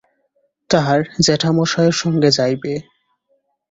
[0.69, 2.73] তাহার জেঠামশায়ের সঙ্গে যাইবে।